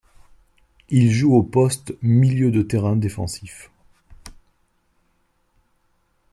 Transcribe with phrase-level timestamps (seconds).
[0.89, 3.69] Il joue au poste milieu de terrain défensif.